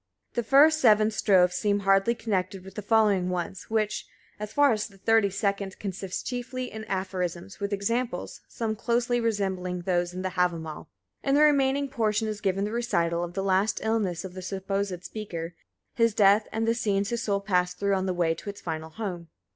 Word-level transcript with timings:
The 0.33 0.41
first 0.41 0.81
7 0.81 1.11
strophes 1.11 1.55
seem 1.57 1.81
hardly 1.81 2.15
connected 2.15 2.65
with 2.65 2.73
the 2.73 2.81
following 2.81 3.29
ones, 3.29 3.69
which, 3.69 4.07
as 4.39 4.51
far 4.51 4.71
as 4.71 4.87
the 4.87 4.97
32nd 4.97 5.77
consist 5.77 6.25
chiefly 6.25 6.71
in 6.71 6.85
aphorisms 6.85 7.59
with 7.59 7.71
examples, 7.71 8.41
some 8.47 8.75
closely 8.75 9.19
resembling 9.21 9.81
those 9.83 10.11
in 10.11 10.23
the 10.23 10.29
Havamal. 10.31 10.89
In 11.23 11.35
the 11.35 11.41
remaining 11.41 11.87
portion 11.87 12.27
is 12.27 12.41
given 12.41 12.65
the 12.65 12.71
recital 12.71 13.23
of 13.23 13.35
the 13.35 13.43
last 13.43 13.79
illness 13.83 14.25
of 14.25 14.33
the 14.33 14.41
supposed 14.41 15.03
speaker, 15.03 15.53
his 15.93 16.15
death, 16.15 16.47
and 16.51 16.67
the 16.67 16.73
scenes 16.73 17.09
his 17.11 17.21
soul 17.21 17.39
passed 17.39 17.77
through 17.77 17.93
on 17.93 18.07
the 18.07 18.13
way 18.15 18.33
to 18.33 18.49
its 18.49 18.59
final 18.59 18.89
home. 18.89 19.27